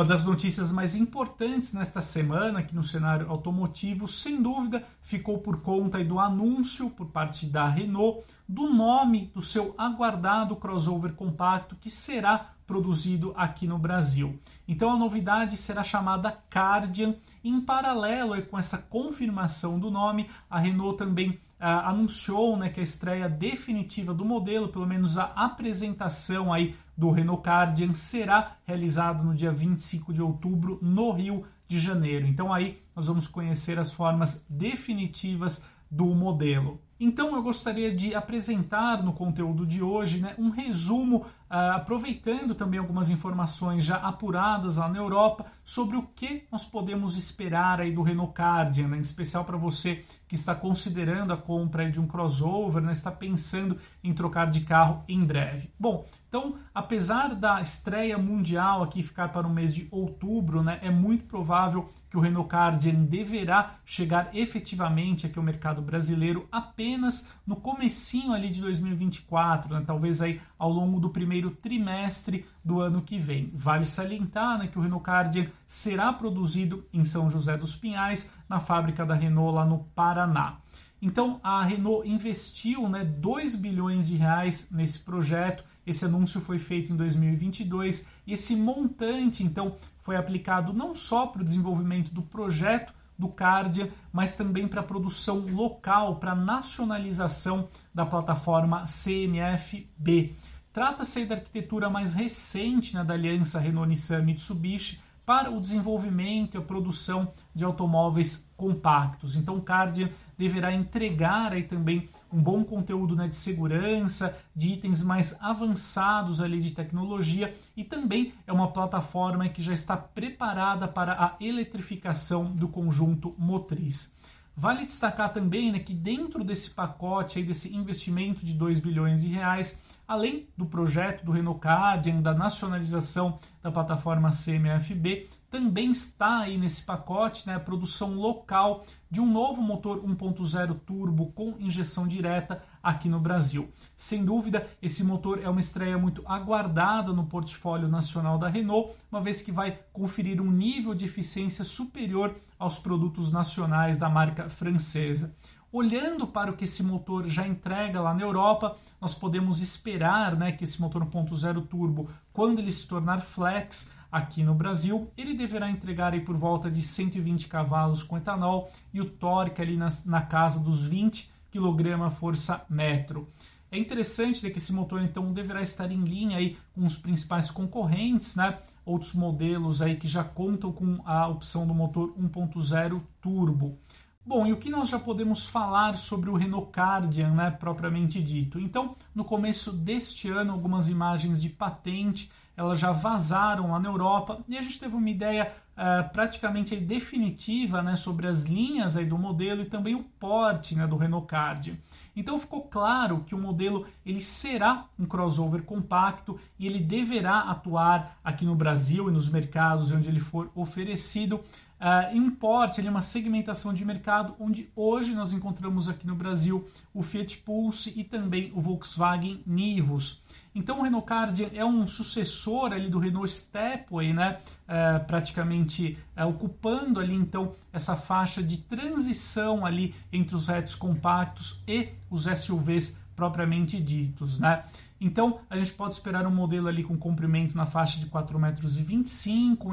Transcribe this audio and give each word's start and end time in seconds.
Uma 0.00 0.06
das 0.06 0.24
notícias 0.24 0.72
mais 0.72 0.94
importantes 0.94 1.74
nesta 1.74 2.00
semana 2.00 2.60
aqui 2.60 2.74
no 2.74 2.82
cenário 2.82 3.28
automotivo, 3.28 4.08
sem 4.08 4.40
dúvida, 4.40 4.82
ficou 5.02 5.36
por 5.40 5.60
conta 5.60 6.02
do 6.02 6.18
anúncio 6.18 6.88
por 6.88 7.08
parte 7.08 7.44
da 7.44 7.68
Renault 7.68 8.24
do 8.48 8.70
nome 8.70 9.30
do 9.34 9.42
seu 9.42 9.74
aguardado 9.76 10.56
crossover 10.56 11.12
compacto 11.12 11.76
que 11.78 11.90
será 11.90 12.54
produzido 12.66 13.34
aqui 13.36 13.66
no 13.66 13.78
Brasil. 13.78 14.40
Então 14.66 14.90
a 14.90 14.96
novidade 14.96 15.58
será 15.58 15.84
chamada 15.84 16.32
Cardian. 16.48 17.16
Em 17.44 17.60
paralelo 17.60 18.40
com 18.46 18.58
essa 18.58 18.78
confirmação 18.78 19.78
do 19.78 19.90
nome, 19.90 20.30
a 20.48 20.58
Renault 20.58 20.96
também 20.96 21.38
ah, 21.60 21.90
anunciou 21.90 22.56
né, 22.56 22.70
que 22.70 22.80
a 22.80 22.82
estreia 22.82 23.28
definitiva 23.28 24.14
do 24.14 24.24
modelo, 24.24 24.68
pelo 24.68 24.86
menos 24.86 25.18
a 25.18 25.24
apresentação 25.24 26.52
aí 26.52 26.74
do 26.96 27.10
Renault 27.10 27.42
Cardian, 27.42 27.92
será 27.92 28.56
realizada 28.64 29.22
no 29.22 29.34
dia 29.34 29.52
25 29.52 30.12
de 30.12 30.22
outubro 30.22 30.78
no 30.80 31.12
Rio 31.12 31.44
de 31.68 31.78
Janeiro. 31.78 32.26
Então 32.26 32.52
aí 32.52 32.80
nós 32.96 33.06
vamos 33.06 33.28
conhecer 33.28 33.78
as 33.78 33.92
formas 33.92 34.44
definitivas 34.48 35.64
do 35.90 36.06
modelo. 36.06 36.80
Então 36.98 37.34
eu 37.34 37.42
gostaria 37.42 37.94
de 37.94 38.14
apresentar 38.14 39.02
no 39.02 39.12
conteúdo 39.12 39.66
de 39.66 39.82
hoje 39.82 40.20
né, 40.20 40.34
um 40.38 40.50
resumo, 40.50 41.24
aproveitando 41.50 42.54
também 42.54 42.78
algumas 42.78 43.10
informações 43.10 43.84
já 43.84 43.96
apuradas 43.96 44.76
lá 44.76 44.88
na 44.88 44.98
Europa 44.98 45.46
sobre 45.64 45.96
o 45.96 46.02
que 46.02 46.44
nós 46.50 46.64
podemos 46.64 47.16
esperar 47.16 47.80
aí 47.80 47.90
do 47.90 48.02
Renault 48.02 48.32
Cardian, 48.32 48.86
né, 48.86 48.98
em 48.98 49.00
especial 49.00 49.44
para 49.44 49.56
você 49.56 50.04
que 50.28 50.36
está 50.36 50.54
considerando 50.54 51.32
a 51.32 51.36
compra 51.36 51.90
de 51.90 52.00
um 52.00 52.06
crossover, 52.06 52.80
né, 52.80 52.92
está 52.92 53.10
pensando 53.10 53.76
em 54.02 54.14
trocar 54.14 54.48
de 54.48 54.60
carro 54.60 55.02
em 55.08 55.24
breve. 55.24 55.72
Bom, 55.78 56.06
então, 56.28 56.54
apesar 56.72 57.34
da 57.34 57.60
estreia 57.60 58.16
mundial 58.16 58.84
aqui 58.84 59.02
ficar 59.02 59.30
para 59.30 59.44
o 59.44 59.50
mês 59.52 59.74
de 59.74 59.88
outubro, 59.90 60.62
né, 60.62 60.78
é 60.80 60.90
muito 60.90 61.24
provável 61.24 61.90
que 62.08 62.16
o 62.16 62.20
Renault 62.20 62.48
Cardian 62.48 63.04
deverá 63.04 63.76
chegar 63.84 64.30
efetivamente 64.32 65.26
aqui 65.26 65.38
ao 65.38 65.44
mercado 65.44 65.80
brasileiro 65.80 66.48
apenas 66.50 67.28
no 67.46 67.56
comecinho 67.56 68.32
ali 68.32 68.50
de 68.50 68.60
2024, 68.60 69.74
né, 69.74 69.82
talvez 69.86 70.20
aí 70.20 70.40
ao 70.58 70.70
longo 70.70 71.00
do 71.00 71.10
primeiro 71.10 71.39
trimestre 71.48 72.44
do 72.62 72.80
ano 72.80 73.00
que 73.00 73.16
vem. 73.18 73.50
Vale 73.54 73.86
salientar 73.86 74.58
né, 74.58 74.66
que 74.66 74.78
o 74.78 74.82
Renault 74.82 75.04
Cardian 75.04 75.46
será 75.66 76.12
produzido 76.12 76.84
em 76.92 77.04
São 77.04 77.30
José 77.30 77.56
dos 77.56 77.74
Pinhais, 77.74 78.34
na 78.48 78.60
fábrica 78.60 79.06
da 79.06 79.14
Renault 79.14 79.54
lá 79.54 79.64
no 79.64 79.84
Paraná. 79.94 80.58
Então 81.00 81.40
a 81.42 81.62
Renault 81.62 82.06
investiu 82.06 82.88
né, 82.88 83.04
2 83.04 83.54
bilhões 83.54 84.08
de 84.08 84.16
reais 84.16 84.68
nesse 84.70 84.98
projeto 84.98 85.64
esse 85.86 86.04
anúncio 86.04 86.40
foi 86.40 86.58
feito 86.58 86.92
em 86.92 86.96
2022 86.96 88.06
e 88.26 88.32
esse 88.32 88.54
montante, 88.54 89.42
então, 89.42 89.76
foi 90.02 90.16
aplicado 90.16 90.72
não 90.72 90.94
só 90.94 91.26
para 91.26 91.42
o 91.42 91.44
desenvolvimento 91.44 92.12
do 92.12 92.22
projeto 92.22 92.92
do 93.18 93.28
Cardia, 93.28 93.92
mas 94.12 94.34
também 94.34 94.66
para 94.66 94.80
a 94.80 94.84
produção 94.84 95.38
local, 95.40 96.16
para 96.16 96.32
a 96.32 96.36
nacionalização 96.36 97.68
da 97.92 98.06
plataforma 98.06 98.84
CMF-B. 98.84 100.34
Trata-se 100.72 101.24
da 101.24 101.34
arquitetura 101.34 101.90
mais 101.90 102.14
recente 102.14 102.94
né, 102.94 103.02
da 103.02 103.14
aliança 103.14 103.58
Renault-Nissan-Mitsubishi 103.58 105.00
para 105.26 105.50
o 105.50 105.60
desenvolvimento 105.60 106.56
e 106.56 106.58
a 106.58 106.62
produção 106.62 107.32
de 107.54 107.64
automóveis 107.64 108.48
compactos. 108.56 109.36
Então, 109.36 109.56
o 109.56 109.62
Cardia 109.62 110.12
deverá 110.36 110.72
entregar 110.72 111.52
aí 111.52 111.64
também 111.64 112.08
um 112.32 112.40
bom 112.40 112.64
conteúdo 112.64 113.16
né, 113.16 113.28
de 113.28 113.34
segurança, 113.34 114.38
de 114.54 114.68
itens 114.68 115.02
mais 115.02 115.36
avançados 115.40 116.40
ali 116.40 116.60
de 116.60 116.70
tecnologia 116.70 117.54
e 117.76 117.84
também 117.84 118.32
é 118.46 118.52
uma 118.52 118.72
plataforma 118.72 119.48
que 119.48 119.62
já 119.62 119.72
está 119.72 119.96
preparada 119.96 120.86
para 120.86 121.12
a 121.12 121.36
eletrificação 121.40 122.44
do 122.44 122.68
conjunto 122.68 123.34
motriz. 123.36 124.14
Vale 124.60 124.84
destacar 124.84 125.32
também 125.32 125.72
né, 125.72 125.78
que 125.78 125.94
dentro 125.94 126.44
desse 126.44 126.72
pacote, 126.72 127.38
aí, 127.38 127.44
desse 127.46 127.74
investimento 127.74 128.44
de 128.44 128.52
2 128.52 128.78
bilhões 128.78 129.22
de 129.22 129.28
reais, 129.28 129.82
além 130.06 130.48
do 130.54 130.66
projeto 130.66 131.24
do 131.24 131.32
Renault 131.32 131.58
Cardian, 131.60 132.20
da 132.20 132.34
nacionalização 132.34 133.38
da 133.62 133.72
plataforma 133.72 134.28
CMFB, 134.28 135.30
também 135.50 135.90
está 135.90 136.38
aí 136.38 136.56
nesse 136.56 136.82
pacote 136.84 137.46
né, 137.46 137.56
a 137.56 137.60
produção 137.60 138.14
local 138.14 138.84
de 139.10 139.20
um 139.20 139.26
novo 139.26 139.60
motor 139.60 140.00
1.0 140.02 140.78
turbo 140.86 141.32
com 141.32 141.56
injeção 141.58 142.06
direta 142.06 142.62
aqui 142.80 143.08
no 143.08 143.18
Brasil. 143.18 143.68
Sem 143.96 144.24
dúvida, 144.24 144.68
esse 144.80 145.02
motor 145.02 145.42
é 145.42 145.48
uma 145.48 145.60
estreia 145.60 145.98
muito 145.98 146.22
aguardada 146.24 147.12
no 147.12 147.26
portfólio 147.26 147.88
nacional 147.88 148.38
da 148.38 148.48
Renault, 148.48 148.94
uma 149.10 149.20
vez 149.20 149.42
que 149.42 149.50
vai 149.50 149.80
conferir 149.92 150.40
um 150.40 150.50
nível 150.50 150.94
de 150.94 151.04
eficiência 151.04 151.64
superior 151.64 152.36
aos 152.58 152.78
produtos 152.78 153.32
nacionais 153.32 153.98
da 153.98 154.08
marca 154.08 154.48
francesa. 154.48 155.34
Olhando 155.72 156.26
para 156.26 156.50
o 156.50 156.56
que 156.56 156.64
esse 156.64 156.82
motor 156.82 157.28
já 157.28 157.46
entrega 157.46 158.00
lá 158.00 158.12
na 158.12 158.22
Europa, 158.22 158.76
nós 159.00 159.14
podemos 159.14 159.62
esperar 159.62 160.36
né, 160.36 160.50
que 160.50 160.64
esse 160.64 160.80
motor 160.80 161.04
1.0 161.04 161.66
turbo, 161.68 162.08
quando 162.32 162.58
ele 162.58 162.72
se 162.72 162.88
tornar 162.88 163.20
flex, 163.20 163.90
aqui 164.10 164.42
no 164.42 164.54
Brasil, 164.54 165.10
ele 165.16 165.34
deverá 165.34 165.70
entregar 165.70 166.12
aí 166.12 166.20
por 166.20 166.36
volta 166.36 166.70
de 166.70 166.82
120 166.82 167.48
cavalos 167.48 168.02
com 168.02 168.16
etanol 168.16 168.70
e 168.92 169.00
o 169.00 169.08
torque 169.08 169.62
ali 169.62 169.76
na, 169.76 169.88
na 170.06 170.22
casa 170.22 170.60
dos 170.60 170.82
20 170.84 171.30
kg 171.50 172.10
força 172.10 172.64
metro. 172.68 173.28
É 173.72 173.78
interessante 173.78 174.44
né, 174.44 174.50
que 174.50 174.58
esse 174.58 174.72
motor 174.72 175.00
então 175.00 175.32
deverá 175.32 175.62
estar 175.62 175.90
em 175.92 176.02
linha 176.02 176.38
aí 176.38 176.58
com 176.74 176.84
os 176.84 176.96
principais 176.96 177.50
concorrentes, 177.50 178.34
né? 178.34 178.58
Outros 178.84 179.14
modelos 179.14 179.80
aí 179.80 179.96
que 179.96 180.08
já 180.08 180.24
contam 180.24 180.72
com 180.72 181.00
a 181.04 181.28
opção 181.28 181.66
do 181.66 181.72
motor 181.72 182.12
1.0 182.18 183.00
turbo. 183.20 183.78
Bom, 184.26 184.46
e 184.46 184.52
o 184.52 184.58
que 184.58 184.70
nós 184.70 184.88
já 184.88 184.98
podemos 184.98 185.46
falar 185.46 185.96
sobre 185.96 186.28
o 186.28 186.34
Renault 186.34 186.70
Cardian, 186.72 187.32
né, 187.32 187.50
propriamente 187.50 188.22
dito? 188.22 188.58
Então, 188.58 188.96
no 189.14 189.24
começo 189.24 189.72
deste 189.72 190.28
ano, 190.28 190.52
algumas 190.52 190.88
imagens 190.88 191.40
de 191.40 191.48
patente 191.48 192.30
elas 192.60 192.78
já 192.78 192.92
vazaram 192.92 193.70
lá 193.70 193.80
na 193.80 193.88
Europa 193.88 194.38
e 194.46 194.58
a 194.58 194.60
gente 194.60 194.78
teve 194.78 194.94
uma 194.94 195.08
ideia 195.08 195.50
uh, 195.72 196.12
praticamente 196.12 196.76
definitiva 196.76 197.82
né, 197.82 197.96
sobre 197.96 198.26
as 198.26 198.44
linhas 198.44 198.98
aí 198.98 199.06
do 199.06 199.16
modelo 199.16 199.62
e 199.62 199.64
também 199.64 199.94
o 199.94 200.02
porte 200.02 200.74
né, 200.74 200.86
do 200.86 200.98
Renault 200.98 201.26
Card. 201.26 201.80
Então 202.14 202.38
ficou 202.38 202.62
claro 202.64 203.24
que 203.26 203.34
o 203.34 203.38
modelo 203.38 203.86
ele 204.04 204.20
será 204.20 204.84
um 204.98 205.06
crossover 205.06 205.62
compacto 205.62 206.38
e 206.58 206.66
ele 206.66 206.80
deverá 206.80 207.38
atuar 207.38 208.18
aqui 208.22 208.44
no 208.44 208.54
Brasil 208.54 209.08
e 209.08 209.12
nos 209.12 209.30
mercados 209.30 209.90
onde 209.90 210.10
ele 210.10 210.20
for 210.20 210.50
oferecido 210.54 211.36
uh, 211.80 212.14
em 212.14 212.20
um 212.20 212.30
porte, 212.30 212.82
uma 212.82 213.00
segmentação 213.00 213.72
de 213.72 213.86
mercado 213.86 214.36
onde 214.38 214.68
hoje 214.76 215.14
nós 215.14 215.32
encontramos 215.32 215.88
aqui 215.88 216.06
no 216.06 216.14
Brasil 216.14 216.68
o 216.92 217.02
Fiat 217.02 217.38
Pulse 217.38 217.98
e 217.98 218.04
também 218.04 218.52
o 218.54 218.60
Volkswagen 218.60 219.42
Nivus. 219.46 220.22
Então 220.54 220.80
o 220.80 220.82
Renault 220.82 221.06
Cardian 221.06 221.48
é 221.54 221.64
um 221.64 221.86
sucessor 221.86 222.72
ali 222.72 222.88
do 222.88 222.98
Renault 222.98 223.30
Stepway, 223.30 224.12
né? 224.12 224.38
É, 224.66 224.98
praticamente 224.98 225.96
é, 226.16 226.24
ocupando 226.24 226.98
ali 227.00 227.14
então 227.14 227.54
essa 227.72 227.96
faixa 227.96 228.42
de 228.42 228.58
transição 228.58 229.64
ali 229.64 229.94
entre 230.12 230.34
os 230.34 230.50
hatches 230.50 230.74
compactos 230.74 231.62
e 231.66 231.88
os 232.10 232.24
SUVs 232.24 233.00
propriamente 233.14 233.80
ditos, 233.80 234.38
né? 234.38 234.64
Então 235.00 235.40
a 235.48 235.56
gente 235.56 235.72
pode 235.72 235.94
esperar 235.94 236.26
um 236.26 236.34
modelo 236.34 236.68
ali 236.68 236.82
com 236.82 236.96
comprimento 236.96 237.56
na 237.56 237.66
faixa 237.66 238.00
de 238.00 238.06
4,25 238.06 238.38
metros 238.38 238.76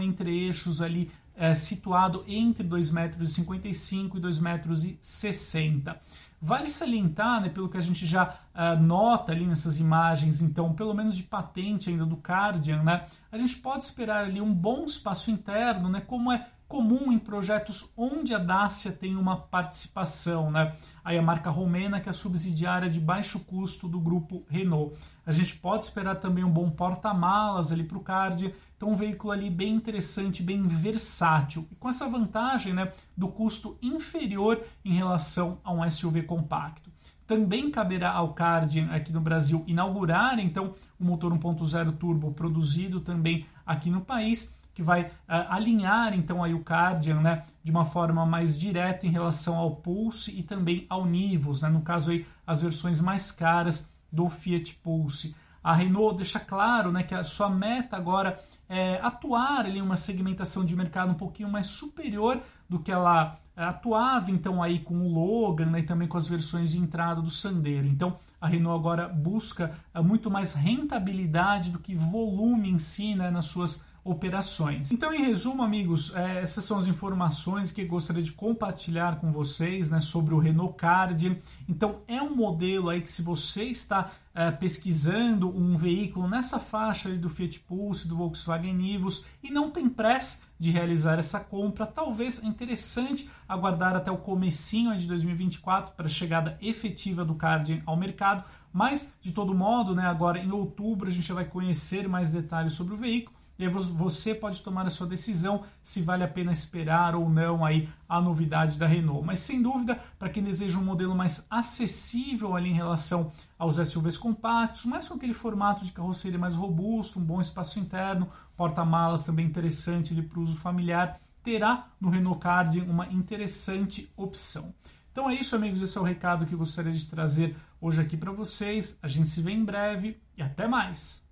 entre 0.02 0.46
eixos 0.46 0.82
ali 0.82 1.10
é, 1.36 1.54
situado 1.54 2.24
entre 2.28 2.68
2,55 2.68 2.92
metros 2.92 3.38
e 3.38 3.44
2,60 3.44 4.42
metros 4.42 5.98
Vale 6.40 6.70
salientar, 6.70 7.42
né, 7.42 7.50
pelo 7.50 7.68
que 7.68 7.78
a 7.78 7.82
gente 7.82 8.06
já 8.06 8.38
uh, 8.58 8.82
nota 8.82 9.32
ali 9.32 9.46
nessas 9.46 9.80
imagens, 9.80 10.42
então, 10.42 10.74
pelo 10.74 10.94
menos 10.94 11.16
de 11.16 11.24
patente 11.24 11.90
ainda 11.90 12.06
do 12.06 12.18
Cardian, 12.18 12.84
né, 12.84 13.06
a 13.32 13.38
gente 13.38 13.58
pode 13.58 13.84
esperar 13.84 14.26
ali 14.26 14.42
um 14.42 14.54
bom 14.54 14.86
espaço 14.86 15.30
interno, 15.30 15.88
né, 15.88 16.02
como 16.02 16.32
é 16.32 16.48
comum 16.68 17.14
em 17.14 17.20
projetos 17.20 17.90
onde 17.96 18.36
a 18.36 18.38
Dacia 18.38 18.92
tem 18.92 19.16
uma 19.16 19.38
participação, 19.38 20.52
né? 20.52 20.76
Aí 21.02 21.18
a 21.18 21.22
marca 21.22 21.50
romena 21.50 22.02
que 22.02 22.10
é 22.10 22.12
a 22.12 22.14
subsidiária 22.14 22.90
de 22.90 23.00
baixo 23.00 23.40
custo 23.46 23.88
do 23.88 23.98
grupo 24.02 24.46
Renault. 24.50 24.94
A 25.26 25.32
gente 25.32 25.56
pode 25.56 25.86
esperar 25.86 26.16
também 26.16 26.44
um 26.44 26.52
bom 26.52 26.70
porta-malas 26.70 27.72
ali 27.72 27.86
para 27.86 27.98
o 27.98 28.04
Cardian, 28.04 28.52
então, 28.78 28.90
um 28.90 28.96
veículo 28.96 29.34
ali 29.34 29.50
bem 29.50 29.74
interessante, 29.74 30.44
bem 30.44 30.68
versátil. 30.68 31.68
E 31.72 31.76
com 31.76 31.90
essa 31.90 32.08
vantagem 32.08 32.74
né, 32.74 32.94
do 33.18 33.28
custo 33.28 33.78
inferior 33.82 34.64
em 34.86 34.94
relação 34.94 35.60
a 35.64 35.74
um 35.74 35.90
SUV 35.90 36.22
compacto. 36.24 36.92
Também 37.28 37.70
caberá 37.70 38.14
ao 38.14 38.34
Cardian 38.34 38.90
aqui 38.90 39.12
no 39.12 39.20
Brasil 39.20 39.64
inaugurar 39.68 40.40
então 40.40 40.74
o 40.98 41.04
motor 41.04 41.34
1.0 41.34 41.98
turbo 41.98 42.32
produzido 42.32 43.02
também 43.02 43.46
aqui 43.66 43.90
no 43.90 44.00
país, 44.00 44.58
que 44.74 44.82
vai 44.82 45.04
uh, 45.04 45.10
alinhar 45.50 46.14
então 46.14 46.42
aí 46.42 46.54
o 46.54 46.64
Cardian 46.64 47.20
né, 47.20 47.44
de 47.62 47.70
uma 47.70 47.84
forma 47.84 48.26
mais 48.26 48.58
direta 48.58 49.06
em 49.06 49.12
relação 49.12 49.58
ao 49.58 49.76
Pulse 49.76 50.40
e 50.40 50.42
também 50.42 50.86
ao 50.90 51.06
Nivus, 51.06 51.64
né, 51.64 51.70
no 51.70 51.82
caso 51.82 52.12
aí 52.12 52.26
as 52.46 52.62
versões 52.62 53.02
mais 53.02 53.30
caras 53.30 53.94
do 54.10 54.30
Fiat 54.30 54.76
Pulse. 54.76 55.36
A 55.62 55.74
Renault 55.74 56.16
deixa 56.16 56.40
claro 56.40 56.94
né, 56.94 57.04
que 57.04 57.14
a 57.14 57.26
sua 57.26 57.50
meta 57.50 57.98
agora 57.98 58.40
é, 58.70 59.02
atuar 59.02 59.68
em 59.68 59.82
uma 59.82 59.98
segmentação 59.98 60.64
de 60.64 60.76
mercado 60.76 61.12
um 61.12 61.16
pouquinho 61.16 61.50
mais 61.50 61.68
superior 61.68 62.42
do 62.70 62.80
que 62.80 62.92
ela 62.92 63.38
atuava 63.66 64.30
então 64.30 64.62
aí 64.62 64.80
com 64.80 64.96
o 65.02 65.12
Logan 65.12 65.66
né, 65.68 65.80
e 65.80 65.84
também 65.84 66.08
com 66.08 66.18
as 66.18 66.28
versões 66.28 66.72
de 66.72 66.78
entrada 66.78 67.22
do 67.22 67.30
Sandero. 67.30 67.88
Então 67.88 68.20
a 68.40 68.48
Renault 68.48 68.80
agora 68.80 69.08
busca 69.08 69.76
é, 69.94 70.00
muito 70.00 70.30
mais 70.30 70.54
rentabilidade 70.54 71.72
do 71.72 71.80
que 71.80 71.96
volume 71.96 72.70
em 72.70 72.78
si 72.78 73.16
né, 73.16 73.32
nas 73.32 73.48
suas 73.48 73.86
operações. 74.10 74.92
Então, 74.92 75.14
em 75.14 75.24
resumo, 75.24 75.62
amigos, 75.62 76.16
é, 76.16 76.42
essas 76.42 76.64
são 76.64 76.78
as 76.78 76.88
informações 76.88 77.72
que 77.72 77.84
gostaria 77.84 78.24
de 78.24 78.32
compartilhar 78.32 79.20
com 79.20 79.32
vocês 79.32 79.90
né, 79.90 80.00
sobre 80.00 80.34
o 80.34 80.40
Renault 80.40 80.76
Card. 80.78 81.42
Então, 81.68 82.02
é 82.08 82.22
um 82.22 82.36
modelo 82.36 82.90
aí 82.90 83.02
que 83.02 83.12
se 83.12 83.22
você 83.22 83.64
está 83.64 84.12
é, 84.34 84.52
pesquisando 84.52 85.50
um 85.50 85.76
veículo 85.76 86.28
nessa 86.28 86.60
faixa 86.60 87.10
do 87.10 87.30
Fiat 87.30 87.60
Pulse, 87.62 88.08
do 88.08 88.16
Volkswagen 88.16 88.74
Nivus 88.74 89.26
e 89.44 89.50
não 89.50 89.72
tem 89.72 89.90
pressa 89.90 90.44
de 90.60 90.72
realizar 90.72 91.20
essa 91.20 91.40
compra, 91.40 91.86
talvez 91.86 92.44
é 92.44 92.48
interessante 92.48 93.30
aguardar 93.48 93.96
até 93.96 94.12
o 94.12 94.18
comecinho 94.18 94.96
de 94.98 95.08
2024 95.08 95.94
para 95.94 96.06
a 96.06 96.10
chegada 96.10 96.58
efetiva 96.62 97.24
do 97.24 97.36
Card 97.36 97.82
ao 97.86 97.96
mercado, 97.96 98.44
mas 98.72 99.14
de 99.22 99.32
todo 99.32 99.54
modo, 99.54 99.94
né, 99.96 100.06
agora 100.06 100.40
em 100.40 100.52
outubro 100.52 101.08
a 101.08 101.12
gente 101.12 101.32
vai 101.32 101.46
conhecer 101.46 102.08
mais 102.08 102.32
detalhes 102.32 102.74
sobre 102.74 102.94
o 102.94 102.98
veículo 102.98 103.37
e 103.58 103.66
aí 103.66 103.70
você 103.70 104.36
pode 104.36 104.62
tomar 104.62 104.86
a 104.86 104.90
sua 104.90 105.08
decisão 105.08 105.64
se 105.82 106.02
vale 106.02 106.24
a 106.24 106.28
pena 106.28 106.52
esperar 106.52 107.16
ou 107.16 107.30
não 107.30 107.66
aí 107.66 107.90
a 108.08 108.22
novidade 108.22 108.78
da 108.78 108.86
Renault. 108.86 109.26
Mas 109.26 109.40
sem 109.40 109.62
dúvida, 109.62 110.00
para 110.20 110.30
quem 110.30 110.44
deseja 110.44 110.78
um 110.78 110.84
modelo 110.84 111.16
mais 111.16 111.46
acessível 111.50 112.56
ali 112.56 112.70
em 112.70 112.76
relação 112.76 113.32
aos 113.58 113.76
SUVs 113.76 114.18
compactos, 114.18 114.86
mas 114.86 115.08
com 115.08 115.16
aquele 115.16 115.34
formato 115.34 115.84
de 115.84 115.92
carroceria 115.92 116.38
mais 116.38 116.56
robusto, 116.56 117.20
um 117.20 117.24
bom 117.24 117.42
espaço 117.42 117.80
interno, 117.80 118.30
porta-malas 118.56 119.24
também 119.24 119.46
interessante 119.46 120.14
para 120.22 120.40
o 120.40 120.44
uso 120.44 120.58
familiar, 120.58 121.20
terá 121.44 121.88
no 122.00 122.10
Renault 122.10 122.40
Card 122.40 122.82
uma 122.82 123.08
interessante 123.08 124.12
opção. 124.16 124.74
Então 125.12 125.28
é 125.28 125.34
isso, 125.34 125.56
amigos. 125.56 125.82
Esse 125.82 125.98
é 125.98 126.02
o 126.02 126.04
recado 126.04 126.46
que 126.46 126.54
eu 126.54 126.60
gostaria 126.60 126.92
de 126.92 127.08
trazer 127.08 127.56
hoje 127.82 128.00
aqui 128.00 128.16
para 128.16 128.32
vocês. 128.32 129.00
A 129.02 129.08
gente 129.08 129.28
se 129.30 129.42
vê 129.42 129.52
em 129.52 129.66
breve 129.66 130.22
e 130.38 130.44
até 130.44 130.68
mais! 130.68 131.27